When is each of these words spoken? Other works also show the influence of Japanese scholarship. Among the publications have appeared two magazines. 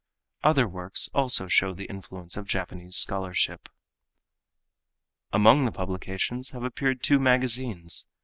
Other 0.43 0.67
works 0.67 1.11
also 1.13 1.47
show 1.47 1.75
the 1.75 1.85
influence 1.85 2.35
of 2.35 2.47
Japanese 2.47 2.95
scholarship. 2.95 3.69
Among 5.31 5.65
the 5.65 5.71
publications 5.71 6.49
have 6.53 6.63
appeared 6.63 7.03
two 7.03 7.19
magazines. 7.19 8.07